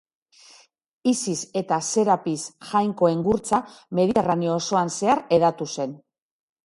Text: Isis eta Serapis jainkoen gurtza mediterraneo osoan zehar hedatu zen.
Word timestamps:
Isis 1.11 1.43
eta 1.61 1.77
Serapis 1.89 2.45
jainkoen 2.69 3.21
gurtza 3.29 3.59
mediterraneo 4.01 4.57
osoan 4.63 4.93
zehar 4.99 5.23
hedatu 5.37 5.69
zen. 5.77 5.95